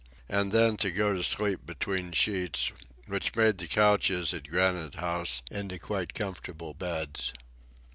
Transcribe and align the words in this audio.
and 0.27 0.51
then 0.51 0.77
to 0.77 0.89
go 0.89 1.13
to 1.13 1.21
sleep 1.23 1.63
between 1.63 2.11
sheets, 2.11 2.71
which 3.05 3.35
made 3.35 3.59
the 3.59 3.67
couches 3.67 4.33
at 4.33 4.47
Granite 4.47 4.95
House 4.95 5.43
into 5.51 5.77
quite 5.77 6.15
comfortable 6.15 6.73
beds! 6.73 7.31